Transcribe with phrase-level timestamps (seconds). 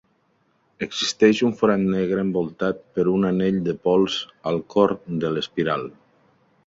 [0.85, 4.17] Existeix un forat negre envoltat per un anell de pols
[4.53, 5.87] al cor de l'espiral.